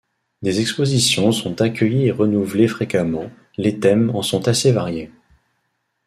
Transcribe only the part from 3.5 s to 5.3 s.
les thèmes en sont assez variés.